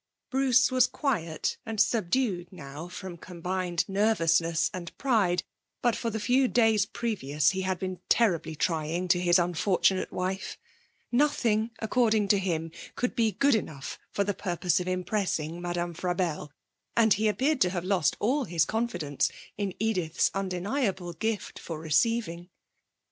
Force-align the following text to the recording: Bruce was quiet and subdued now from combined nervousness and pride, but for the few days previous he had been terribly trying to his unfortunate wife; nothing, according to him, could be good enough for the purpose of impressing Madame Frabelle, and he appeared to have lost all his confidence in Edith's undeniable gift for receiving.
Bruce 0.31 0.71
was 0.71 0.87
quiet 0.87 1.59
and 1.63 1.79
subdued 1.79 2.51
now 2.51 2.87
from 2.87 3.17
combined 3.17 3.87
nervousness 3.87 4.71
and 4.73 4.97
pride, 4.97 5.43
but 5.83 5.95
for 5.95 6.09
the 6.09 6.19
few 6.19 6.47
days 6.47 6.87
previous 6.87 7.51
he 7.51 7.61
had 7.61 7.77
been 7.77 7.99
terribly 8.09 8.55
trying 8.55 9.07
to 9.07 9.21
his 9.21 9.37
unfortunate 9.37 10.11
wife; 10.11 10.57
nothing, 11.11 11.69
according 11.77 12.27
to 12.27 12.39
him, 12.39 12.71
could 12.95 13.15
be 13.15 13.31
good 13.31 13.53
enough 13.53 13.99
for 14.09 14.23
the 14.23 14.33
purpose 14.33 14.79
of 14.79 14.87
impressing 14.87 15.61
Madame 15.61 15.93
Frabelle, 15.93 16.51
and 16.97 17.13
he 17.13 17.27
appeared 17.27 17.61
to 17.61 17.69
have 17.69 17.85
lost 17.85 18.17
all 18.19 18.45
his 18.45 18.65
confidence 18.65 19.31
in 19.55 19.71
Edith's 19.77 20.31
undeniable 20.33 21.13
gift 21.13 21.59
for 21.59 21.79
receiving. 21.79 22.49